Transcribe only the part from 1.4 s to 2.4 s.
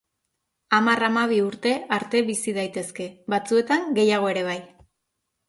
urte arte